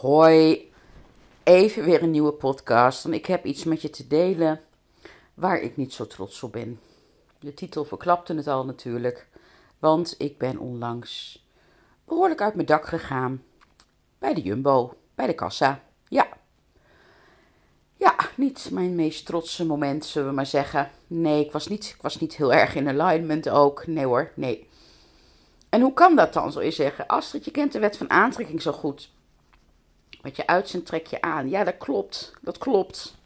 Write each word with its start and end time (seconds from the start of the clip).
Hoi, 0.00 0.72
even 1.42 1.84
weer 1.84 2.02
een 2.02 2.10
nieuwe 2.10 2.32
podcast. 2.32 3.04
En 3.04 3.12
ik 3.12 3.26
heb 3.26 3.44
iets 3.44 3.64
met 3.64 3.82
je 3.82 3.90
te 3.90 4.06
delen 4.06 4.60
waar 5.34 5.60
ik 5.60 5.76
niet 5.76 5.92
zo 5.92 6.06
trots 6.06 6.42
op 6.42 6.52
ben. 6.52 6.80
De 7.40 7.54
titel 7.54 7.84
verklapte 7.84 8.34
het 8.34 8.46
al 8.46 8.64
natuurlijk, 8.64 9.28
want 9.78 10.14
ik 10.18 10.38
ben 10.38 10.58
onlangs 10.58 11.44
behoorlijk 12.04 12.40
uit 12.40 12.54
mijn 12.54 12.66
dak 12.66 12.86
gegaan 12.86 13.42
bij 14.18 14.34
de 14.34 14.40
Jumbo, 14.40 14.94
bij 15.14 15.26
de 15.26 15.34
kassa. 15.34 15.82
Ja. 16.08 16.28
Ja, 17.96 18.14
niet 18.36 18.68
mijn 18.72 18.94
meest 18.94 19.26
trotse 19.26 19.66
moment, 19.66 20.04
zullen 20.04 20.28
we 20.28 20.34
maar 20.34 20.46
zeggen. 20.46 20.90
Nee, 21.06 21.44
ik 21.44 21.52
was 21.52 21.68
niet, 21.68 21.94
ik 21.96 22.02
was 22.02 22.20
niet 22.20 22.36
heel 22.36 22.52
erg 22.52 22.74
in 22.74 23.00
alignment 23.00 23.48
ook. 23.48 23.86
Nee 23.86 24.04
hoor, 24.04 24.32
nee. 24.34 24.68
En 25.68 25.80
hoe 25.80 25.92
kan 25.92 26.16
dat 26.16 26.32
dan, 26.32 26.52
zou 26.52 26.64
je 26.64 26.70
zeggen? 26.70 27.06
Astrid, 27.06 27.44
je 27.44 27.50
kent 27.50 27.72
de 27.72 27.78
wet 27.78 27.96
van 27.96 28.10
aantrekking 28.10 28.62
zo 28.62 28.72
goed. 28.72 29.16
Wat 30.22 30.36
je 30.36 30.46
uitzendt, 30.46 30.86
trek 30.86 31.06
je 31.06 31.20
aan. 31.20 31.48
Ja, 31.48 31.64
dat 31.64 31.78
klopt. 31.78 32.32
Dat 32.40 32.58
klopt. 32.58 33.16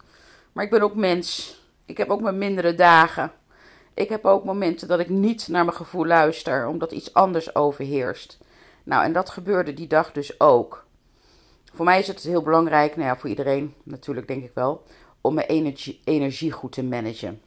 Maar 0.53 0.65
ik 0.65 0.71
ben 0.71 0.83
ook 0.83 0.95
mens. 0.95 1.61
Ik 1.85 1.97
heb 1.97 2.11
ook 2.11 2.21
mijn 2.21 2.39
mindere 2.39 2.75
dagen. 2.75 3.33
Ik 3.95 4.09
heb 4.09 4.25
ook 4.25 4.45
momenten 4.45 4.89
dat 4.89 5.01
ik 5.01 5.09
niet 5.09 5.49
naar 5.49 5.65
mijn 5.65 5.77
gevoel 5.77 6.07
luister, 6.07 6.67
omdat 6.67 6.93
iets 6.93 7.15
anders 7.15 7.55
overheerst. 7.55 8.39
Nou, 8.85 9.05
en 9.05 9.13
dat 9.13 9.31
gebeurde 9.31 9.75
die 9.75 9.87
dag 9.87 10.13
dus 10.13 10.41
ook. 10.41 10.87
Voor 11.75 11.85
mij 11.85 11.99
is 11.99 12.07
het 12.07 12.23
heel 12.23 12.43
belangrijk, 12.43 12.97
nou 12.97 13.09
ja, 13.09 13.17
voor 13.17 13.29
iedereen 13.29 13.75
natuurlijk 13.83 14.29
denk 14.29 14.45
ik 14.45 14.51
wel, 14.55 14.83
om 15.21 15.35
mijn 15.35 15.47
energie, 15.47 16.01
energie 16.05 16.53
goed 16.53 16.73
te 16.73 16.83
managen. 16.83 17.41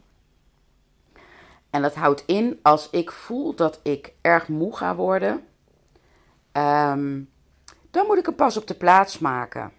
En 1.70 1.82
dat 1.82 1.96
houdt 1.96 2.24
in 2.26 2.60
als 2.62 2.90
ik 2.90 3.12
voel 3.12 3.56
dat 3.56 3.80
ik 3.84 4.14
erg 4.22 4.48
moe 4.48 4.76
ga 4.76 4.96
worden, 4.96 5.46
ehm, 6.52 7.22
dan 7.96 8.06
moet 8.06 8.18
ik 8.18 8.28
een 8.28 8.36
pas 8.36 8.58
op 8.58 8.68
de 8.68 8.74
plaats 8.74 9.20
maken. 9.20 9.72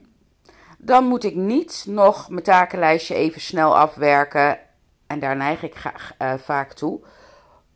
Dan 0.78 1.04
moet 1.04 1.24
ik 1.24 1.34
niet 1.34 1.84
nog 1.88 2.28
mijn 2.28 2.42
takenlijstje 2.42 3.14
even 3.14 3.40
snel 3.40 3.76
afwerken. 3.76 4.58
En 5.06 5.20
daar 5.20 5.36
neig 5.36 5.62
ik 5.62 5.74
graag, 5.74 6.12
uh, 6.18 6.34
vaak 6.34 6.72
toe. 6.72 7.00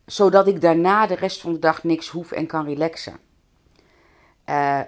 Zodat 0.05 0.47
ik 0.47 0.61
daarna 0.61 1.07
de 1.07 1.15
rest 1.15 1.41
van 1.41 1.53
de 1.53 1.59
dag 1.59 1.83
niks 1.83 2.09
hoef 2.09 2.31
en 2.31 2.47
kan 2.47 2.65
relaxen. 2.65 3.17
Uh, 4.45 4.79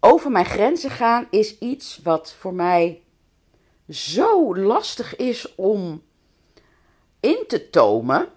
over 0.00 0.30
mijn 0.30 0.44
grenzen 0.44 0.90
gaan 0.90 1.26
is 1.30 1.58
iets 1.58 2.00
wat 2.02 2.32
voor 2.32 2.54
mij 2.54 3.02
zo 3.88 4.56
lastig 4.56 5.16
is 5.16 5.54
om 5.54 6.02
in 7.20 7.44
te 7.48 7.70
tomen. 7.70 8.28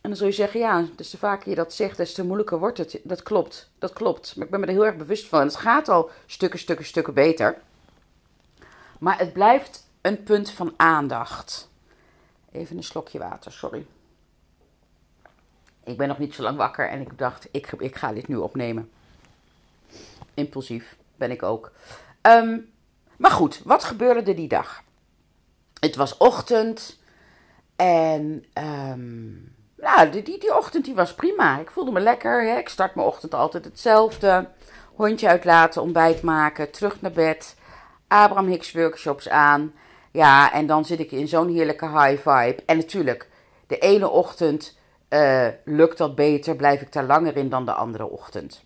En 0.00 0.08
dan 0.08 0.16
zul 0.16 0.26
je 0.26 0.32
zeggen, 0.32 0.60
ja, 0.60 0.86
dus 0.96 1.10
te 1.10 1.18
vaker 1.18 1.48
je 1.48 1.54
dat 1.54 1.74
zegt, 1.74 1.96
des 1.96 2.14
te 2.14 2.24
moeilijker 2.24 2.58
wordt 2.58 2.78
het. 2.78 3.00
Dat 3.02 3.22
klopt, 3.22 3.70
dat 3.78 3.92
klopt. 3.92 4.36
Maar 4.36 4.44
ik 4.44 4.50
ben 4.50 4.60
me 4.60 4.66
er 4.66 4.72
heel 4.72 4.86
erg 4.86 4.96
bewust 4.96 5.26
van. 5.26 5.40
Het 5.40 5.56
gaat 5.56 5.88
al 5.88 6.10
stukken, 6.26 6.58
stukken, 6.58 6.86
stukken 6.86 7.14
beter. 7.14 7.58
Maar 8.98 9.18
het 9.18 9.32
blijft 9.32 9.88
een 10.00 10.22
punt 10.22 10.50
van 10.50 10.74
aandacht. 10.76 11.68
Even 12.52 12.76
een 12.76 12.84
slokje 12.84 13.18
water, 13.18 13.52
sorry. 13.52 13.86
Ik 15.84 15.96
ben 15.96 16.08
nog 16.08 16.18
niet 16.18 16.34
zo 16.34 16.42
lang 16.42 16.56
wakker 16.56 16.88
en 16.88 17.00
ik 17.00 17.18
dacht, 17.18 17.48
ik, 17.50 17.72
ik 17.72 17.96
ga 17.96 18.12
dit 18.12 18.28
nu 18.28 18.36
opnemen. 18.36 18.90
Impulsief 20.34 20.96
ben 21.16 21.30
ik 21.30 21.42
ook. 21.42 21.72
Um, 22.22 22.70
maar 23.16 23.30
goed, 23.30 23.60
wat 23.64 23.84
gebeurde 23.84 24.30
er 24.30 24.36
die 24.36 24.48
dag? 24.48 24.82
Het 25.80 25.96
was 25.96 26.16
ochtend 26.16 26.98
en 27.76 28.44
um, 28.54 29.54
nou, 29.80 30.10
die, 30.10 30.22
die, 30.22 30.38
die, 30.38 30.56
ochtend 30.56 30.84
die 30.84 30.94
was 30.94 31.14
prima. 31.14 31.58
Ik 31.58 31.70
voelde 31.70 31.90
me 31.90 32.00
lekker. 32.00 32.58
Ik 32.58 32.68
start 32.68 32.94
mijn 32.94 33.06
ochtend 33.06 33.34
altijd 33.34 33.64
hetzelfde. 33.64 34.48
Hondje 34.94 35.28
uitlaten, 35.28 35.82
ontbijt 35.82 36.22
maken, 36.22 36.70
terug 36.70 37.00
naar 37.00 37.12
bed. 37.12 37.56
Abraham 38.08 38.46
Hicks 38.46 38.72
workshops 38.72 39.28
aan. 39.28 39.72
Ja, 40.12 40.52
en 40.52 40.66
dan 40.66 40.84
zit 40.84 41.00
ik 41.00 41.12
in 41.12 41.28
zo'n 41.28 41.48
heerlijke 41.48 41.88
high 41.88 42.28
vibe. 42.28 42.62
En 42.66 42.76
natuurlijk, 42.76 43.28
de 43.66 43.78
ene 43.78 44.08
ochtend 44.08 44.78
uh, 45.08 45.46
lukt 45.64 45.98
dat 45.98 46.14
beter, 46.14 46.56
blijf 46.56 46.80
ik 46.80 46.92
daar 46.92 47.04
langer 47.04 47.36
in 47.36 47.48
dan 47.48 47.64
de 47.64 47.72
andere 47.72 48.06
ochtend. 48.06 48.64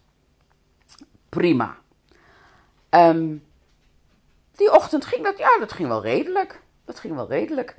Prima. 1.29 1.77
Um, 2.91 3.45
die 4.57 4.73
ochtend 4.73 5.05
ging 5.05 5.25
dat, 5.25 5.39
ja, 5.39 5.59
dat 5.59 5.73
ging 5.73 5.89
wel 5.89 6.03
redelijk. 6.03 6.61
Dat 6.85 7.01
ging 7.01 7.15
wel 7.15 7.29
redelijk. 7.29 7.77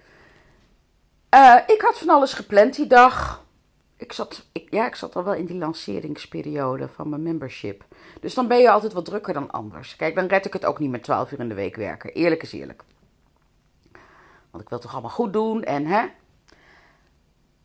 Uh, 1.36 1.56
ik 1.68 1.82
had 1.82 1.98
van 1.98 2.10
alles 2.10 2.34
gepland 2.34 2.76
die 2.76 2.88
dag. 2.88 3.44
Ik 3.98 4.14
zat, 4.14 4.46
ik, 4.52 4.68
ja, 4.70 4.86
ik 4.86 4.96
zat 4.96 5.16
al 5.16 5.24
wel 5.24 5.34
in 5.34 5.46
die 5.46 5.58
lanceringsperiode 5.58 6.88
van 6.88 7.10
mijn 7.10 7.24
membership. 7.24 7.84
Dus 8.22 8.34
dan 8.34 8.48
ben 8.48 8.58
je 8.58 8.70
altijd 8.70 8.94
wat 8.94 9.06
drukker 9.06 9.34
dan 9.34 9.52
anders. 9.52 9.96
Kijk, 9.96 10.16
dan 10.16 10.26
red 10.26 10.46
ik 10.46 10.54
het 10.54 10.66
ook 10.66 10.80
niet 10.80 10.90
met 10.90 11.04
12 11.04 11.32
uur 11.32 11.40
in 11.40 11.50
de 11.50 11.56
week 11.56 11.76
werken. 11.76 12.14
Eerlijk 12.14 12.44
is 12.44 12.52
eerlijk. 12.52 12.84
Want 14.52 14.64
ik 14.64 14.70
wil 14.70 14.80
toch 14.80 14.92
allemaal 14.92 15.10
goed 15.10 15.34
doen 15.34 15.64
en 15.64 15.86
hè. 15.86 16.06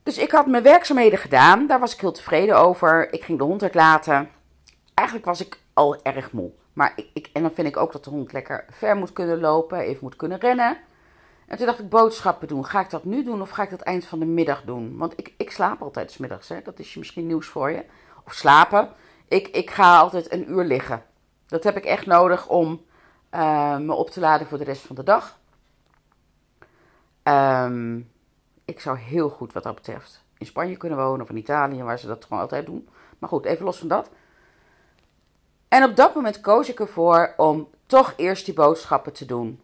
Dus 0.03 0.19
ik 0.19 0.30
had 0.30 0.47
mijn 0.47 0.62
werkzaamheden 0.62 1.19
gedaan. 1.19 1.66
Daar 1.66 1.80
was 1.80 1.94
ik 1.94 2.00
heel 2.00 2.12
tevreden 2.12 2.59
over. 2.59 3.12
Ik 3.12 3.25
ging 3.25 3.38
de 3.38 3.44
hond 3.44 3.62
uitlaten. 3.62 4.30
Eigenlijk 4.94 5.28
was 5.28 5.41
ik 5.41 5.59
al 5.72 6.03
erg 6.03 6.32
moe. 6.32 6.50
Maar 6.72 6.92
ik, 6.97 7.10
ik, 7.12 7.30
en 7.32 7.42
dan 7.42 7.50
vind 7.54 7.69
ik 7.69 7.76
ook 7.76 7.92
dat 7.92 8.04
de 8.04 8.10
hond 8.10 8.32
lekker 8.32 8.64
ver 8.70 8.97
moet 8.97 9.12
kunnen 9.12 9.41
lopen, 9.41 9.78
even 9.78 9.98
moet 10.03 10.16
kunnen 10.16 10.38
rennen. 10.38 10.78
En 11.50 11.56
toen 11.56 11.66
dacht 11.66 11.78
ik 11.78 11.88
boodschappen 11.88 12.49
doen. 12.49 12.66
Ga 12.66 12.81
ik 12.81 12.91
dat 12.91 13.05
nu 13.05 13.25
doen 13.25 13.41
of 13.43 13.50
ga 13.50 13.62
ik 13.62 13.71
dat 13.71 13.81
eind 13.81 14.05
van 14.05 14.19
de 14.19 14.25
middag 14.25 14.62
doen? 14.62 14.97
Want 14.97 15.12
ik, 15.16 15.34
ik 15.37 15.50
slaap 15.50 15.83
altijd 15.83 16.11
s 16.11 16.19
middags, 16.19 16.49
hè? 16.49 16.62
dat 16.62 16.78
is 16.78 16.94
misschien 16.94 17.27
nieuws 17.27 17.47
voor 17.47 17.71
je. 17.71 17.84
Of 18.25 18.33
slapen. 18.33 18.88
Ik, 19.28 19.49
ik 19.49 19.71
ga 19.71 19.99
altijd 19.99 20.33
een 20.33 20.50
uur 20.50 20.65
liggen. 20.65 21.03
Dat 21.47 21.65
heb 21.65 21.77
ik 21.77 21.84
echt 21.84 22.06
nodig 22.06 22.49
om 22.49 22.84
uh, 23.31 23.77
me 23.77 23.93
op 23.93 24.10
te 24.10 24.21
laden 24.21 24.47
voor 24.47 24.59
de 24.59 24.65
rest 24.65 24.83
van 24.83 24.97
de 24.97 25.03
dag. 25.03 25.39
Um, 27.22 28.10
ik 28.65 28.81
zou 28.81 28.99
heel 28.99 29.28
goed 29.28 29.53
wat 29.53 29.62
dat 29.62 29.75
betreft 29.75 30.25
in 30.39 30.47
Spanje 30.47 30.77
kunnen 30.77 30.99
wonen 30.99 31.22
of 31.22 31.31
in 31.31 31.37
Italië, 31.37 31.83
waar 31.83 31.99
ze 31.99 32.06
dat 32.06 32.25
gewoon 32.25 32.43
altijd 32.43 32.66
doen. 32.66 32.89
Maar 33.19 33.28
goed, 33.28 33.44
even 33.44 33.65
los 33.65 33.78
van 33.78 33.89
dat. 33.89 34.10
En 35.69 35.84
op 35.84 35.97
dat 35.97 36.15
moment 36.15 36.41
koos 36.41 36.69
ik 36.69 36.81
ervoor 36.81 37.34
om 37.37 37.69
toch 37.87 38.12
eerst 38.16 38.44
die 38.44 38.55
boodschappen 38.55 39.12
te 39.12 39.25
doen. 39.25 39.60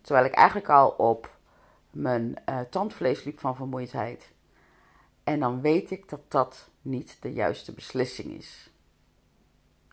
Terwijl 0.00 0.26
ik 0.26 0.34
eigenlijk 0.34 0.68
al 0.68 0.88
op 0.88 1.36
mijn 1.90 2.36
uh, 2.48 2.60
tandvlees 2.60 3.24
liep 3.24 3.38
van 3.38 3.56
vermoeidheid. 3.56 4.32
En 5.24 5.40
dan 5.40 5.60
weet 5.60 5.90
ik 5.90 6.08
dat 6.08 6.20
dat 6.28 6.68
niet 6.82 7.16
de 7.20 7.32
juiste 7.32 7.72
beslissing 7.72 8.30
is. 8.30 8.70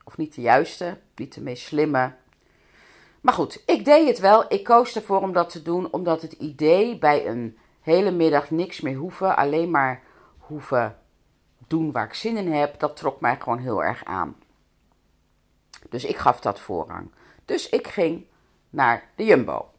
Of 0.03 0.17
niet 0.17 0.35
de 0.35 0.41
juiste, 0.41 0.97
niet 1.15 1.33
de 1.33 1.41
meest 1.41 1.65
slimme. 1.65 2.13
Maar 3.21 3.33
goed, 3.33 3.63
ik 3.65 3.85
deed 3.85 4.07
het 4.07 4.19
wel. 4.19 4.53
Ik 4.53 4.63
koos 4.63 4.95
ervoor 4.95 5.21
om 5.21 5.33
dat 5.33 5.49
te 5.49 5.61
doen, 5.61 5.91
omdat 5.91 6.21
het 6.21 6.31
idee 6.31 6.97
bij 6.97 7.27
een 7.27 7.57
hele 7.81 8.11
middag 8.11 8.49
niks 8.51 8.81
meer 8.81 8.95
hoeven, 8.95 9.35
alleen 9.35 9.71
maar 9.71 10.03
hoeven 10.37 10.97
doen 11.67 11.91
waar 11.91 12.05
ik 12.05 12.13
zin 12.13 12.37
in 12.37 12.51
heb, 12.51 12.79
dat 12.79 12.95
trok 12.95 13.21
mij 13.21 13.39
gewoon 13.39 13.59
heel 13.59 13.83
erg 13.83 14.05
aan. 14.05 14.35
Dus 15.89 16.05
ik 16.05 16.17
gaf 16.17 16.39
dat 16.39 16.59
voorrang. 16.59 17.11
Dus 17.45 17.69
ik 17.69 17.87
ging 17.87 18.25
naar 18.69 19.09
de 19.15 19.25
Jumbo. 19.25 19.69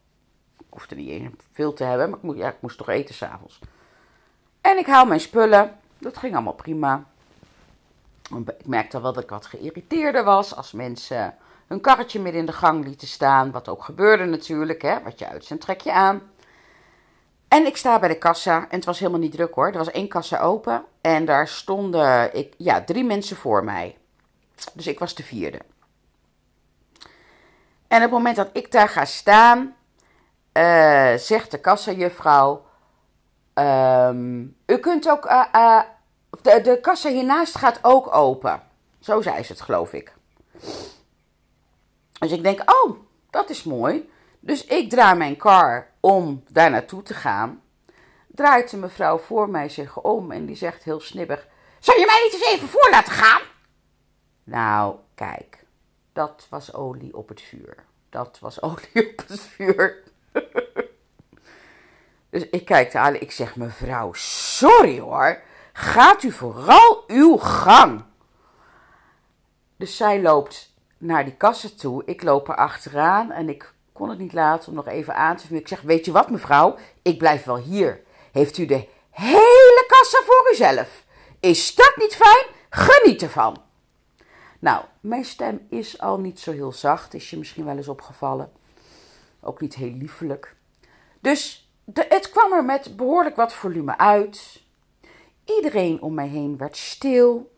Hoefde 0.69 0.95
niet 0.95 1.31
veel 1.51 1.73
te 1.73 1.83
hebben, 1.83 2.09
maar 2.09 2.17
ik 2.17 2.23
moest, 2.23 2.37
ja, 2.37 2.49
ik 2.49 2.61
moest 2.61 2.77
toch 2.77 2.89
eten 2.89 3.15
s'avonds. 3.15 3.59
En 4.61 4.77
ik 4.77 4.85
haal 4.85 5.05
mijn 5.05 5.19
spullen. 5.19 5.77
Dat 5.97 6.17
ging 6.17 6.33
allemaal 6.33 6.53
prima. 6.53 7.05
Ik 8.45 8.65
merkte 8.65 9.01
wel 9.01 9.13
dat 9.13 9.23
ik 9.23 9.29
wat 9.29 9.45
geïrriteerder 9.45 10.23
was 10.23 10.55
als 10.55 10.71
mensen 10.71 11.35
hun 11.67 11.81
karretje 11.81 12.19
midden 12.19 12.39
in 12.39 12.45
de 12.45 12.53
gang 12.53 12.85
lieten 12.85 13.07
staan. 13.07 13.51
Wat 13.51 13.67
ook 13.67 13.83
gebeurde 13.83 14.25
natuurlijk, 14.25 14.81
hè. 14.81 15.03
Wat 15.03 15.19
je 15.19 15.27
uitzendt, 15.27 15.63
trek 15.63 15.81
je 15.81 15.91
aan. 15.91 16.21
En 17.47 17.65
ik 17.65 17.77
sta 17.77 17.99
bij 17.99 18.09
de 18.09 18.17
kassa 18.17 18.61
en 18.61 18.75
het 18.75 18.85
was 18.85 18.99
helemaal 18.99 19.19
niet 19.19 19.31
druk 19.31 19.53
hoor. 19.53 19.67
Er 19.67 19.77
was 19.77 19.91
één 19.91 20.07
kassa 20.07 20.39
open 20.39 20.83
en 21.01 21.25
daar 21.25 21.47
stonden 21.47 22.35
ik, 22.35 22.53
ja, 22.57 22.83
drie 22.83 23.03
mensen 23.03 23.37
voor 23.37 23.63
mij. 23.63 23.97
Dus 24.73 24.87
ik 24.87 24.99
was 24.99 25.15
de 25.15 25.23
vierde. 25.23 25.59
En 27.87 27.97
op 27.97 28.01
het 28.01 28.11
moment 28.11 28.35
dat 28.35 28.49
ik 28.53 28.71
daar 28.71 28.89
ga 28.89 29.05
staan, 29.05 29.75
uh, 30.59 31.13
zegt 31.17 31.51
de 31.51 31.59
kassajuffrouw: 31.59 32.65
um, 33.53 34.57
U 34.65 34.77
kunt 34.77 35.09
ook. 35.09 35.25
Uh, 35.25 35.45
uh, 35.55 35.81
de, 36.41 36.61
de 36.61 36.79
kassa 36.81 37.09
hiernaast 37.09 37.57
gaat 37.57 37.79
ook 37.81 38.15
open. 38.15 38.61
Zo 38.99 39.21
zei 39.21 39.43
ze 39.43 39.51
het, 39.51 39.61
geloof 39.61 39.93
ik. 39.93 40.13
Dus 42.19 42.31
ik 42.31 42.43
denk: 42.43 42.61
Oh, 42.71 42.97
dat 43.29 43.49
is 43.49 43.63
mooi. 43.63 44.09
Dus 44.39 44.65
ik 44.65 44.89
draai 44.89 45.17
mijn 45.17 45.37
car 45.37 45.87
om 45.99 46.43
daar 46.47 46.69
naartoe 46.69 47.03
te 47.03 47.13
gaan. 47.13 47.61
Draait 48.27 48.69
de 48.69 48.77
mevrouw 48.77 49.17
voor 49.17 49.49
mij 49.49 49.69
zich 49.69 50.01
om 50.01 50.31
en 50.31 50.45
die 50.45 50.55
zegt 50.55 50.83
heel 50.83 50.99
snibbig: 50.99 51.47
Zou 51.79 51.99
je 51.99 52.05
mij 52.05 52.21
niet 52.23 52.33
eens 52.33 52.53
even 52.53 52.67
voor 52.67 52.87
laten 52.91 53.13
gaan? 53.13 53.41
Nou, 54.43 54.95
kijk, 55.15 55.65
dat 56.13 56.47
was 56.49 56.73
olie 56.73 57.17
op 57.17 57.29
het 57.29 57.41
vuur. 57.41 57.83
Dat 58.09 58.39
was 58.39 58.61
olie 58.69 59.11
op 59.11 59.27
het 59.27 59.41
vuur. 59.41 60.03
Dus 62.29 62.49
ik 62.49 62.65
kijk 62.65 62.95
aan, 62.95 63.15
ik 63.15 63.31
zeg: 63.31 63.55
Mevrouw, 63.55 64.13
sorry 64.13 64.99
hoor. 64.99 65.41
Gaat 65.73 66.23
u 66.23 66.31
vooral 66.31 67.03
uw 67.07 67.37
gang. 67.37 68.03
Dus 69.75 69.97
zij 69.97 70.21
loopt 70.21 70.73
naar 70.97 71.23
die 71.25 71.35
kassen 71.35 71.75
toe. 71.75 72.03
Ik 72.05 72.23
loop 72.23 72.49
er 72.49 72.55
achteraan 72.55 73.31
en 73.31 73.49
ik 73.49 73.73
kon 73.93 74.09
het 74.09 74.19
niet 74.19 74.33
laten 74.33 74.69
om 74.69 74.75
nog 74.75 74.87
even 74.87 75.15
aan 75.15 75.35
te 75.35 75.45
vullen. 75.45 75.61
Ik 75.61 75.67
zeg, 75.67 75.81
weet 75.81 76.05
je 76.05 76.11
wat 76.11 76.29
mevrouw, 76.29 76.75
ik 77.01 77.17
blijf 77.17 77.43
wel 77.43 77.57
hier. 77.57 78.01
Heeft 78.31 78.57
u 78.57 78.65
de 78.65 78.87
hele 79.09 79.85
kassa 79.87 80.19
voor 80.25 80.49
uzelf? 80.51 81.05
Is 81.39 81.75
dat 81.75 81.93
niet 81.95 82.15
fijn? 82.15 82.45
Geniet 82.69 83.21
ervan. 83.21 83.61
Nou, 84.59 84.85
mijn 84.99 85.25
stem 85.25 85.65
is 85.69 85.99
al 85.99 86.19
niet 86.19 86.39
zo 86.39 86.51
heel 86.51 86.71
zacht, 86.71 87.13
is 87.13 87.29
je 87.29 87.37
misschien 87.37 87.65
wel 87.65 87.77
eens 87.77 87.87
opgevallen. 87.87 88.51
Ook 89.41 89.61
niet 89.61 89.75
heel 89.75 89.93
liefelijk. 89.93 90.55
Dus 91.19 91.68
het 91.93 92.29
kwam 92.29 92.53
er 92.53 92.65
met 92.65 92.95
behoorlijk 92.97 93.35
wat 93.35 93.53
volume 93.53 93.97
uit. 93.97 94.61
Iedereen 95.45 96.01
om 96.01 96.13
mij 96.13 96.27
heen 96.27 96.57
werd 96.57 96.77
stil. 96.77 97.57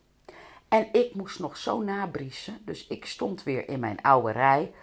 En 0.67 0.87
ik 0.91 1.15
moest 1.15 1.39
nog 1.39 1.57
zo 1.57 1.81
nabriezen. 1.81 2.61
Dus 2.65 2.87
ik 2.87 3.05
stond 3.05 3.43
weer 3.43 3.69
in 3.69 3.79
mijn 3.79 4.01
oude 4.01 4.31
rij. 4.31 4.73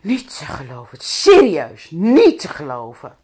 Niet 0.00 0.38
te 0.38 0.44
geloven. 0.44 0.98
Serieus, 1.00 1.90
niet 1.90 2.40
te 2.40 2.48
geloven. 2.48 3.16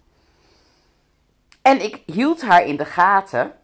En 1.63 1.83
ik 1.83 2.03
hield 2.07 2.43
haar 2.43 2.65
in 2.65 2.77
de 2.77 2.85
gaten. 2.85 3.59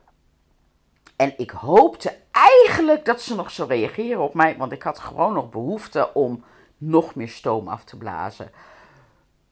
En 1.16 1.34
ik 1.36 1.50
hoopte 1.50 2.16
eigenlijk 2.30 3.04
dat 3.04 3.20
ze 3.20 3.34
nog 3.34 3.50
zou 3.50 3.68
reageren 3.68 4.22
op 4.22 4.34
mij. 4.34 4.56
Want 4.56 4.72
ik 4.72 4.82
had 4.82 4.98
gewoon 4.98 5.32
nog 5.32 5.50
behoefte 5.50 6.14
om 6.14 6.44
nog 6.76 7.14
meer 7.14 7.28
stoom 7.28 7.68
af 7.68 7.84
te 7.84 7.96
blazen. 7.96 8.50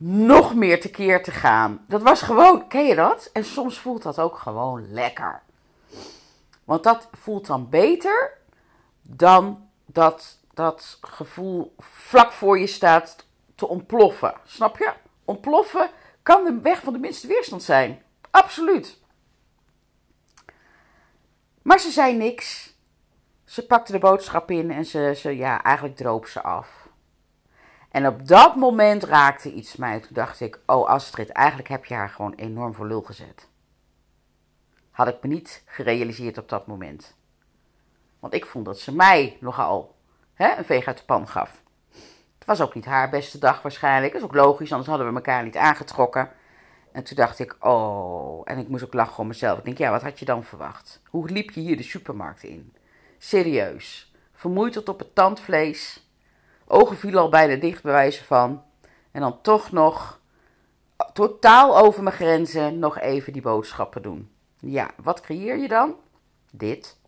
Nog 0.00 0.54
meer 0.54 0.80
tekeer 0.80 1.22
te 1.22 1.30
gaan. 1.30 1.84
Dat 1.88 2.02
was 2.02 2.22
gewoon, 2.22 2.68
ken 2.68 2.86
je 2.86 2.94
dat? 2.94 3.30
En 3.32 3.44
soms 3.44 3.78
voelt 3.78 4.02
dat 4.02 4.18
ook 4.18 4.38
gewoon 4.38 4.92
lekker. 4.92 5.42
Want 6.64 6.82
dat 6.82 7.08
voelt 7.12 7.46
dan 7.46 7.68
beter 7.68 8.38
dan 9.02 9.68
dat, 9.86 10.38
dat 10.54 10.98
gevoel 11.00 11.74
vlak 11.78 12.32
voor 12.32 12.58
je 12.58 12.66
staat 12.66 13.26
te 13.54 13.68
ontploffen. 13.68 14.34
Snap 14.44 14.78
je? 14.78 14.92
Ontploffen 15.24 15.90
kan 16.22 16.44
de 16.44 16.60
weg 16.62 16.82
van 16.82 16.92
de 16.92 16.98
minste 16.98 17.26
weerstand 17.26 17.62
zijn. 17.62 18.02
Absoluut. 18.30 18.98
Maar 21.62 21.78
ze 21.78 21.90
zei 21.90 22.16
niks. 22.16 22.76
Ze 23.44 23.66
pakte 23.66 23.92
de 23.92 23.98
boodschap 23.98 24.50
in 24.50 24.70
en 24.70 24.84
ze, 24.84 25.12
ze 25.16 25.36
ja, 25.36 25.62
eigenlijk 25.62 25.96
droop 25.96 26.26
ze 26.26 26.42
af. 26.42 26.77
En 27.98 28.06
op 28.06 28.26
dat 28.26 28.56
moment 28.56 29.04
raakte 29.04 29.52
iets 29.52 29.76
mij. 29.76 30.00
Toen 30.00 30.14
dacht 30.14 30.40
ik, 30.40 30.58
oh 30.66 30.88
Astrid, 30.88 31.28
eigenlijk 31.28 31.68
heb 31.68 31.84
je 31.84 31.94
haar 31.94 32.08
gewoon 32.08 32.34
enorm 32.34 32.74
voor 32.74 32.86
lul 32.86 33.02
gezet. 33.02 33.48
Had 34.90 35.08
ik 35.08 35.16
me 35.22 35.28
niet 35.28 35.62
gerealiseerd 35.66 36.38
op 36.38 36.48
dat 36.48 36.66
moment. 36.66 37.16
Want 38.18 38.34
ik 38.34 38.46
vond 38.46 38.64
dat 38.64 38.78
ze 38.78 38.94
mij 38.94 39.36
nogal 39.40 39.94
hè, 40.34 40.56
een 40.56 40.64
veeg 40.64 40.86
uit 40.86 40.98
de 40.98 41.04
pan 41.04 41.28
gaf. 41.28 41.62
Het 42.38 42.46
was 42.46 42.60
ook 42.60 42.74
niet 42.74 42.84
haar 42.84 43.10
beste 43.10 43.38
dag 43.38 43.62
waarschijnlijk. 43.62 44.12
Dat 44.12 44.22
is 44.22 44.28
ook 44.28 44.34
logisch, 44.34 44.70
anders 44.70 44.88
hadden 44.88 45.08
we 45.08 45.14
elkaar 45.14 45.44
niet 45.44 45.56
aangetrokken. 45.56 46.30
En 46.92 47.04
toen 47.04 47.16
dacht 47.16 47.38
ik, 47.38 47.56
oh, 47.60 48.42
en 48.44 48.58
ik 48.58 48.68
moest 48.68 48.84
ook 48.84 48.94
lachen 48.94 49.18
om 49.18 49.26
mezelf. 49.26 49.58
Ik 49.58 49.64
denk, 49.64 49.78
ja, 49.78 49.90
wat 49.90 50.02
had 50.02 50.18
je 50.18 50.24
dan 50.24 50.44
verwacht? 50.44 51.00
Hoe 51.04 51.30
liep 51.30 51.50
je 51.50 51.60
hier 51.60 51.76
de 51.76 51.82
supermarkt 51.82 52.42
in? 52.42 52.74
Serieus. 53.18 54.14
Vermoeid 54.32 54.72
tot 54.72 54.88
op 54.88 54.98
het 54.98 55.14
tandvlees. 55.14 56.07
Ogen 56.70 56.96
vielen 56.96 57.20
al 57.20 57.28
bijna 57.28 57.56
dicht 57.56 57.82
bij 57.82 57.92
wijze 57.92 58.24
van. 58.24 58.62
En 59.10 59.20
dan 59.20 59.40
toch 59.42 59.72
nog, 59.72 60.20
totaal 61.12 61.78
over 61.78 62.02
mijn 62.02 62.14
grenzen, 62.14 62.78
nog 62.78 62.98
even 62.98 63.32
die 63.32 63.42
boodschappen 63.42 64.02
doen. 64.02 64.30
Ja, 64.58 64.90
wat 65.02 65.20
creëer 65.20 65.58
je 65.58 65.68
dan? 65.68 65.94
Dit. 66.50 66.98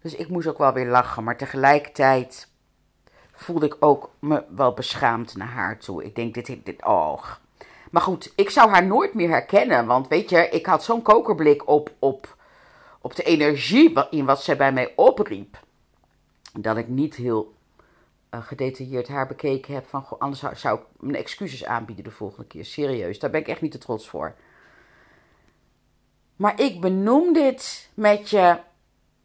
Dus 0.00 0.14
ik 0.14 0.28
moest 0.28 0.46
ook 0.46 0.58
wel 0.58 0.72
weer 0.72 0.88
lachen, 0.88 1.24
maar 1.24 1.36
tegelijkertijd 1.36 2.48
voelde 3.32 3.66
ik 3.66 3.76
ook 3.80 4.10
me 4.18 4.44
wel 4.48 4.72
beschaamd 4.72 5.36
naar 5.36 5.48
haar 5.48 5.78
toe. 5.78 6.04
Ik 6.04 6.14
denk, 6.14 6.34
dit, 6.34 6.64
dit, 6.64 6.84
oh. 6.84 7.22
Maar 7.90 8.02
goed, 8.02 8.32
ik 8.36 8.50
zou 8.50 8.70
haar 8.70 8.86
nooit 8.86 9.14
meer 9.14 9.28
herkennen, 9.28 9.86
want 9.86 10.08
weet 10.08 10.30
je, 10.30 10.48
ik 10.48 10.66
had 10.66 10.84
zo'n 10.84 11.02
kokerblik 11.02 11.68
op, 11.68 11.90
op, 11.98 12.36
op 13.00 13.14
de 13.14 13.22
energie 13.22 14.08
in 14.10 14.24
wat 14.24 14.42
zij 14.42 14.56
bij 14.56 14.72
mij 14.72 14.92
opriep, 14.96 15.58
dat 16.52 16.76
ik 16.76 16.88
niet 16.88 17.14
heel 17.14 17.54
uh, 18.34 18.42
gedetailleerd 18.42 19.08
haar 19.08 19.26
bekeken 19.26 19.74
heb 19.74 19.86
van, 19.86 20.06
anders 20.18 20.40
zou, 20.40 20.56
zou 20.56 20.78
ik 20.78 20.84
mijn 21.00 21.16
excuses 21.16 21.64
aanbieden 21.64 22.04
de 22.04 22.10
volgende 22.10 22.46
keer. 22.46 22.64
Serieus, 22.64 23.18
daar 23.18 23.30
ben 23.30 23.40
ik 23.40 23.48
echt 23.48 23.60
niet 23.60 23.72
te 23.72 23.78
trots 23.78 24.08
voor. 24.08 24.34
Maar 26.36 26.60
ik 26.60 26.80
benoem 26.80 27.32
dit 27.32 27.90
met 27.94 28.30
je 28.30 28.58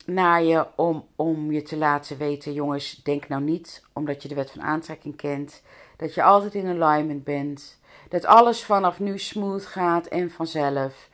naar 0.06 0.44
je 0.44 0.68
om, 0.76 1.08
om 1.16 1.52
je 1.52 1.62
te 1.62 1.78
laten 1.78 2.18
weten, 2.18 2.54
jongens, 2.54 3.04
denk 3.04 3.28
nou 3.28 3.42
niet 3.42 3.84
omdat 3.94 4.22
je 4.22 4.28
de 4.28 4.36
wet 4.36 4.52
van 4.52 4.62
aantrekking 4.62 5.16
kent, 5.16 5.62
dat 5.98 6.14
je 6.14 6.24
altijd 6.24 6.56
in 6.56 6.82
alignment 6.82 7.24
bent, 7.24 7.80
dat 8.10 8.26
alles 8.26 8.64
vanaf 8.64 9.00
nu 9.00 9.18
smooth 9.18 9.66
gaat 9.66 10.06
en 10.06 10.32
vanzelf. 10.32 11.10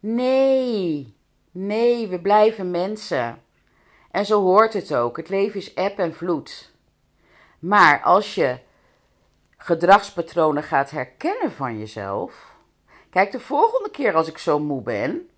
Nee, 0.00 1.14
nee, 1.50 2.08
we 2.08 2.20
blijven 2.20 2.70
mensen. 2.70 3.40
En 4.16 4.26
zo 4.26 4.42
hoort 4.42 4.72
het 4.72 4.94
ook. 4.94 5.16
Het 5.16 5.28
leven 5.28 5.60
is 5.60 5.74
eb 5.74 5.98
en 5.98 6.14
vloed. 6.14 6.70
Maar 7.58 8.02
als 8.02 8.34
je 8.34 8.58
gedragspatronen 9.56 10.62
gaat 10.62 10.90
herkennen 10.90 11.52
van 11.52 11.78
jezelf. 11.78 12.54
Kijk, 13.10 13.32
de 13.32 13.40
volgende 13.40 13.90
keer 13.90 14.14
als 14.14 14.28
ik 14.28 14.38
zo 14.38 14.58
moe 14.58 14.82
ben, 14.82 15.30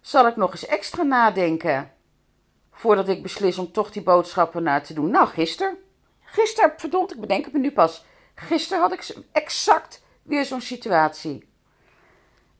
zal 0.00 0.26
ik 0.26 0.36
nog 0.36 0.50
eens 0.50 0.66
extra 0.66 1.02
nadenken 1.02 1.92
voordat 2.72 3.08
ik 3.08 3.22
beslis 3.22 3.58
om 3.58 3.72
toch 3.72 3.90
die 3.90 4.02
boodschappen 4.02 4.62
na 4.62 4.80
te 4.80 4.94
doen. 4.94 5.10
Nou, 5.10 5.28
gisteren. 5.28 5.78
Gisteren, 6.20 6.72
verdomd, 6.76 7.14
ik 7.14 7.20
bedenk 7.20 7.44
het 7.44 7.54
me 7.54 7.58
nu 7.58 7.72
pas. 7.72 8.04
Gisteren 8.34 8.82
had 8.82 8.92
ik 8.92 9.16
exact 9.32 10.02
weer 10.22 10.44
zo'n 10.44 10.60
situatie. 10.60 11.48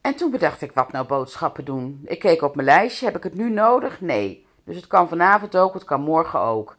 En 0.01 0.15
toen 0.15 0.31
bedacht 0.31 0.63
ik, 0.63 0.73
wat 0.73 0.93
nou 0.93 1.07
boodschappen 1.07 1.65
doen? 1.65 2.01
Ik 2.05 2.19
keek 2.19 2.43
op 2.43 2.55
mijn 2.55 2.67
lijstje, 2.67 3.05
heb 3.07 3.17
ik 3.17 3.23
het 3.23 3.35
nu 3.35 3.51
nodig? 3.51 4.01
Nee. 4.01 4.48
Dus 4.69 4.77
het 4.77 4.87
kan 4.87 5.09
vanavond 5.09 5.57
ook, 5.57 5.75
het 5.75 5.85
kan 5.85 6.01
morgen 6.01 6.41
ook. 6.41 6.77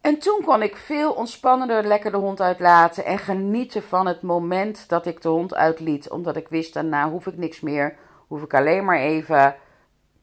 En 0.00 0.18
toen 0.18 0.42
kon 0.44 0.62
ik 0.62 0.76
veel 0.76 1.12
ontspannender 1.12 1.84
lekker 1.84 2.10
de 2.10 2.16
hond 2.16 2.40
uitlaten 2.40 3.04
en 3.04 3.18
genieten 3.18 3.82
van 3.82 4.06
het 4.06 4.22
moment 4.22 4.88
dat 4.88 5.06
ik 5.06 5.22
de 5.22 5.28
hond 5.28 5.54
uitliet. 5.54 6.10
Omdat 6.10 6.36
ik 6.36 6.48
wist, 6.48 6.74
daarna 6.74 7.10
hoef 7.10 7.26
ik 7.26 7.36
niks 7.36 7.60
meer. 7.60 7.96
Hoef 8.26 8.42
ik 8.42 8.54
alleen 8.54 8.84
maar 8.84 8.98
even. 8.98 9.46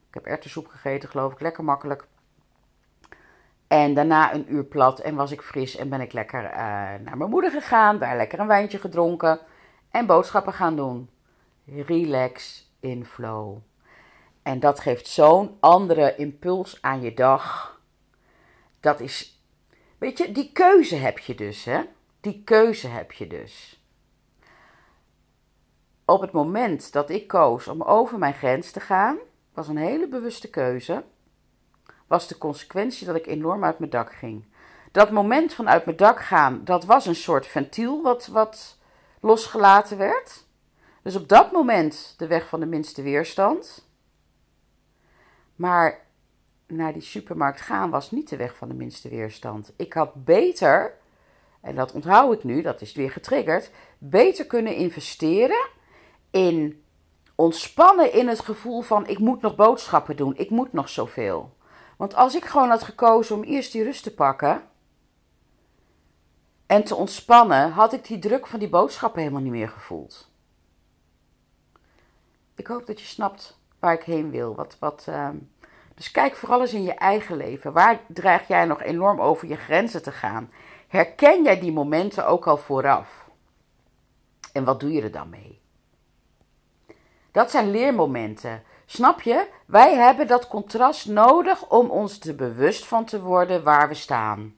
Ik 0.08 0.14
heb 0.14 0.26
erwtensoep 0.26 0.68
gegeten, 0.68 1.10
geloof 1.10 1.32
ik, 1.32 1.42
lekker 1.42 1.64
makkelijk. 1.64 2.08
En 3.68 3.94
daarna 3.94 4.34
een 4.34 4.54
uur 4.54 4.64
plat 4.64 5.00
en 5.00 5.16
was 5.16 5.32
ik 5.32 5.42
fris 5.42 5.76
en 5.76 5.90
ben 5.90 6.02
ik 6.02 6.14
lekker 6.14 6.44
uh, 6.44 6.58
naar 7.04 7.18
mijn 7.18 7.30
moeder 7.30 7.52
gegaan, 7.52 7.98
daar 7.98 8.18
lekker 8.18 8.40
een 8.40 8.48
wijntje 8.48 8.80
gedronken 8.80 9.40
en 9.92 10.06
boodschappen 10.06 10.54
gaan 10.54 10.76
doen. 10.76 11.10
Relax 11.66 12.66
in 12.80 13.06
flow. 13.06 13.58
En 14.44 14.60
dat 14.60 14.80
geeft 14.80 15.08
zo'n 15.08 15.58
andere 15.60 16.16
impuls 16.16 16.78
aan 16.82 17.02
je 17.02 17.14
dag. 17.14 17.80
Dat 18.80 19.00
is, 19.00 19.44
weet 19.98 20.18
je, 20.18 20.32
die 20.32 20.52
keuze 20.52 20.96
heb 20.96 21.20
je 21.20 21.36
dus, 21.36 21.64
hè? 21.64 21.82
Die 22.22 22.42
keuze 22.44 22.88
heb 22.88 23.12
je 23.12 23.28
dus. 23.28 23.84
Op 26.06 26.22
het 26.22 26.32
moment 26.32 26.92
dat 26.92 27.10
ik 27.10 27.28
koos 27.28 27.68
om 27.68 27.82
over 27.82 28.18
mijn 28.18 28.34
grens 28.34 28.72
te 28.72 28.80
gaan, 28.80 29.18
was 29.54 29.68
een 29.68 29.78
hele 29.78 30.08
bewuste 30.08 30.50
keuze 30.50 31.04
was 32.12 32.28
de 32.28 32.38
consequentie 32.38 33.08
dat 33.08 33.16
ik 33.16 33.28
enorm 33.28 33.64
uit 33.64 33.80
mijn 33.80 33.92
dak 33.92 34.14
ging. 34.14 34.46
Dat 34.92 35.12
moment 35.12 35.54
van 35.54 35.70
uit 35.70 35.86
mijn 35.86 35.98
dak 35.98 36.22
gaan, 36.22 36.62
dat 36.64 36.86
was 36.86 37.06
een 37.06 37.16
soort 37.16 37.48
ventiel 37.48 38.02
wat, 38.02 38.28
wat 38.28 38.78
losgelaten 39.20 39.98
werd. 39.98 40.46
Dus 41.02 41.16
op 41.16 41.28
dat 41.28 41.52
moment 41.52 42.14
de 42.18 42.28
weg 42.28 42.48
van 42.48 42.60
de 42.60 42.66
minste 42.66 43.02
weerstand. 43.02 43.90
Maar 45.62 46.00
naar 46.68 46.94
die 46.94 47.02
supermarkt 47.02 47.62
gaan 47.62 47.90
was 47.90 48.12
niet 48.12 48.30
de 48.30 48.36
weg 48.36 48.56
van 48.56 48.68
de 48.68 48.74
minste 48.74 49.10
weerstand. 49.10 49.74
Ik 49.76 49.94
had 49.94 50.26
beter, 50.26 50.98
en 51.62 51.76
dat 51.76 51.92
onthoud 51.92 52.34
ik 52.34 52.44
nu, 52.44 52.62
dat 52.62 52.82
is 52.82 52.94
weer 52.94 53.12
getriggerd, 53.12 53.72
beter 53.98 54.46
kunnen 54.46 54.76
investeren 54.76 55.70
in 56.32 56.84
ontspannen 57.36 58.14
in 58.14 58.28
het 58.28 58.40
gevoel 58.40 58.82
van 58.82 59.08
ik 59.08 59.20
moet 59.20 59.42
nog 59.42 59.56
boodschappen 59.56 60.16
doen, 60.16 60.38
ik 60.38 60.50
moet 60.50 60.74
nog 60.74 60.90
zoveel. 60.90 61.58
Want 61.98 62.16
als 62.16 62.36
ik 62.36 62.46
gewoon 62.46 62.70
had 62.70 62.84
gekozen 62.84 63.36
om 63.36 63.44
eerst 63.44 63.72
die 63.72 63.84
rust 63.84 64.04
te 64.04 64.14
pakken 64.14 64.64
en 66.66 66.84
te 66.84 66.96
ontspannen, 66.96 67.72
had 67.72 67.94
ik 67.94 68.08
die 68.08 68.20
druk 68.20 68.48
van 68.48 68.60
die 68.60 68.70
boodschappen 68.70 69.22
helemaal 69.22 69.42
niet 69.42 69.52
meer 69.52 69.70
gevoeld. 69.70 70.32
Ik 72.56 72.68
hoop 72.68 72.86
dat 72.86 73.00
je 73.00 73.06
snapt 73.06 73.60
waar 73.82 73.94
ik 73.94 74.04
heen 74.04 74.32
wil. 74.32 74.56
Wat, 74.56 74.78
wat, 74.80 75.06
uh... 75.10 75.30
Dus 76.02 76.12
kijk 76.12 76.36
vooral 76.36 76.62
eens 76.62 76.74
in 76.74 76.84
je 76.84 76.94
eigen 76.94 77.38
leven. 77.38 77.74
Waar 77.74 78.00
dreig 78.08 78.48
jij 78.48 78.66
nog 78.66 78.82
enorm 78.82 79.22
over 79.22 79.48
je 79.48 79.56
grenzen 79.56 80.04
te 80.04 80.12
gaan? 80.12 80.52
Herken 80.88 81.44
jij 81.44 81.60
die 81.60 81.72
momenten 81.72 82.28
ook 82.28 82.48
al 82.48 82.58
vooraf? 82.58 83.30
En 84.54 84.64
wat 84.64 84.80
doe 84.80 84.92
je 84.92 85.02
er 85.02 85.12
dan 85.12 85.30
mee? 85.30 85.62
Dat 87.32 87.52
zijn 87.52 87.72
leermomenten. 87.72 88.64
Snap 88.86 89.22
je? 89.22 89.48
Wij 89.66 89.96
hebben 89.96 90.28
dat 90.28 90.48
contrast 90.48 91.08
nodig 91.08 91.70
om 91.70 91.90
ons 91.90 92.20
er 92.20 92.36
bewust 92.36 92.86
van 92.86 93.06
te 93.06 93.22
worden 93.22 93.64
waar 93.64 93.88
we 93.88 93.94
staan. 93.94 94.56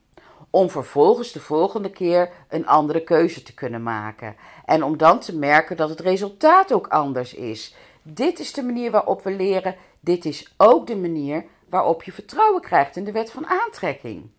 Om 0.54 0.70
vervolgens 0.70 1.32
de 1.32 1.40
volgende 1.40 1.90
keer 1.90 2.30
een 2.48 2.66
andere 2.66 3.04
keuze 3.04 3.42
te 3.42 3.54
kunnen 3.54 3.82
maken. 3.82 4.36
En 4.64 4.82
om 4.82 4.96
dan 4.96 5.20
te 5.20 5.36
merken 5.36 5.76
dat 5.76 5.88
het 5.88 6.00
resultaat 6.00 6.72
ook 6.72 6.88
anders 6.88 7.34
is. 7.34 7.74
Dit 8.02 8.38
is 8.38 8.52
de 8.52 8.62
manier 8.62 8.90
waarop 8.90 9.22
we 9.22 9.30
leren. 9.30 9.76
Dit 10.00 10.24
is 10.24 10.54
ook 10.56 10.86
de 10.86 10.96
manier 10.96 11.44
waarop 11.68 12.02
je 12.02 12.12
vertrouwen 12.12 12.60
krijgt 12.60 12.96
in 12.96 13.04
de 13.04 13.12
wet 13.12 13.30
van 13.30 13.46
aantrekking. 13.46 14.30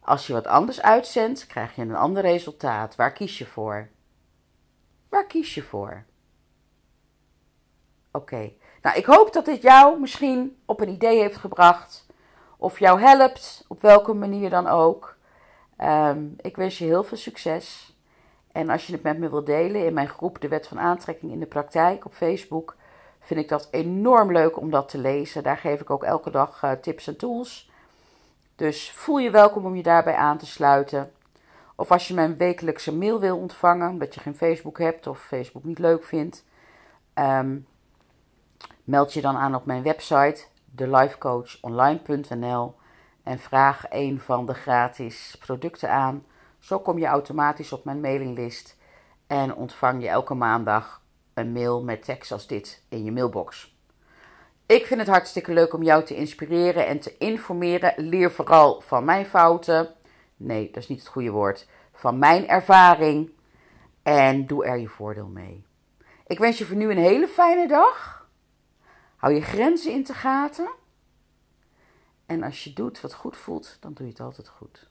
Als 0.00 0.26
je 0.26 0.32
wat 0.32 0.46
anders 0.46 0.82
uitzendt, 0.82 1.46
krijg 1.46 1.74
je 1.74 1.82
een 1.82 1.96
ander 1.96 2.22
resultaat. 2.22 2.96
Waar 2.96 3.12
kies 3.12 3.38
je 3.38 3.46
voor? 3.46 3.88
Waar 5.08 5.26
kies 5.26 5.54
je 5.54 5.62
voor? 5.62 6.04
Oké. 8.10 8.52
Nou, 8.82 8.96
ik 8.96 9.04
hoop 9.04 9.32
dat 9.32 9.44
dit 9.44 9.62
jou 9.62 10.00
misschien 10.00 10.56
op 10.64 10.80
een 10.80 10.88
idee 10.88 11.18
heeft 11.18 11.36
gebracht. 11.36 12.06
Of 12.62 12.78
jou 12.78 13.00
helpt, 13.00 13.64
op 13.68 13.82
welke 13.82 14.12
manier 14.12 14.50
dan 14.50 14.66
ook. 14.66 15.16
Ehm, 15.76 16.24
ik 16.40 16.56
wens 16.56 16.78
je 16.78 16.84
heel 16.84 17.04
veel 17.04 17.16
succes. 17.16 17.96
En 18.52 18.68
als 18.68 18.86
je 18.86 18.92
het 18.92 19.02
met 19.02 19.18
me 19.18 19.30
wilt 19.30 19.46
delen 19.46 19.86
in 19.86 19.94
mijn 19.94 20.08
groep 20.08 20.40
De 20.40 20.48
Wet 20.48 20.66
van 20.66 20.80
Aantrekking 20.80 21.32
in 21.32 21.40
de 21.40 21.46
Praktijk 21.46 22.04
op 22.04 22.14
Facebook, 22.14 22.76
vind 23.20 23.40
ik 23.40 23.48
dat 23.48 23.68
enorm 23.70 24.32
leuk 24.32 24.56
om 24.58 24.70
dat 24.70 24.88
te 24.88 24.98
lezen. 24.98 25.42
Daar 25.42 25.56
geef 25.56 25.80
ik 25.80 25.90
ook 25.90 26.04
elke 26.04 26.30
dag 26.30 26.62
uh, 26.62 26.72
tips 26.72 27.06
en 27.06 27.16
tools. 27.16 27.70
Dus 28.56 28.90
voel 28.90 29.18
je 29.18 29.30
welkom 29.30 29.66
om 29.66 29.76
je 29.76 29.82
daarbij 29.82 30.14
aan 30.14 30.38
te 30.38 30.46
sluiten. 30.46 31.12
Of 31.76 31.90
als 31.90 32.08
je 32.08 32.14
mijn 32.14 32.36
wekelijkse 32.36 32.94
mail 32.94 33.20
wil 33.20 33.36
ontvangen, 33.36 33.90
omdat 33.90 34.14
je 34.14 34.20
geen 34.20 34.36
Facebook 34.36 34.78
hebt 34.78 35.06
of 35.06 35.20
Facebook 35.20 35.64
niet 35.64 35.78
leuk 35.78 36.04
vindt, 36.04 36.44
ehm, 37.14 37.58
meld 38.84 39.12
je 39.12 39.20
dan 39.20 39.36
aan 39.36 39.54
op 39.54 39.64
mijn 39.64 39.82
website 39.82 40.50
thelifecoachonline.nl 40.76 42.74
en 43.22 43.38
vraag 43.38 43.84
een 43.88 44.20
van 44.20 44.46
de 44.46 44.54
gratis 44.54 45.36
producten 45.40 45.90
aan. 45.90 46.24
Zo 46.58 46.78
kom 46.78 46.98
je 46.98 47.06
automatisch 47.06 47.72
op 47.72 47.84
mijn 47.84 48.00
mailinglist 48.00 48.76
en 49.26 49.54
ontvang 49.54 50.02
je 50.02 50.08
elke 50.08 50.34
maandag 50.34 51.02
een 51.34 51.52
mail 51.52 51.82
met 51.84 52.04
tekst 52.04 52.32
als 52.32 52.46
dit 52.46 52.82
in 52.88 53.04
je 53.04 53.12
mailbox. 53.12 53.76
Ik 54.66 54.86
vind 54.86 55.00
het 55.00 55.08
hartstikke 55.08 55.52
leuk 55.52 55.74
om 55.74 55.82
jou 55.82 56.04
te 56.04 56.14
inspireren 56.14 56.86
en 56.86 57.00
te 57.00 57.16
informeren. 57.18 57.94
Leer 57.96 58.32
vooral 58.32 58.80
van 58.80 59.04
mijn 59.04 59.26
fouten. 59.26 59.94
Nee, 60.36 60.66
dat 60.66 60.82
is 60.82 60.88
niet 60.88 60.98
het 60.98 61.08
goede 61.08 61.30
woord. 61.30 61.68
Van 61.92 62.18
mijn 62.18 62.48
ervaring. 62.48 63.30
En 64.02 64.46
doe 64.46 64.64
er 64.64 64.78
je 64.78 64.88
voordeel 64.88 65.26
mee. 65.26 65.64
Ik 66.26 66.38
wens 66.38 66.58
je 66.58 66.64
voor 66.64 66.76
nu 66.76 66.90
een 66.90 66.98
hele 66.98 67.28
fijne 67.28 67.68
dag. 67.68 68.21
Hou 69.22 69.34
je 69.34 69.40
grenzen 69.40 69.92
in 69.92 70.02
de 70.02 70.14
gaten. 70.14 70.74
En 72.26 72.42
als 72.42 72.64
je 72.64 72.72
doet 72.72 73.00
wat 73.00 73.14
goed 73.14 73.36
voelt, 73.36 73.76
dan 73.80 73.92
doe 73.92 74.06
je 74.06 74.12
het 74.12 74.20
altijd 74.20 74.48
goed. 74.48 74.90